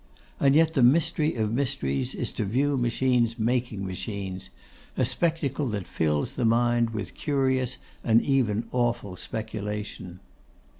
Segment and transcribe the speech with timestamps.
[0.39, 4.49] And yet the mystery of mysteries is to view machines making machines;
[4.97, 10.19] a spectacle that fills the mind with curious, and even awful, speculation.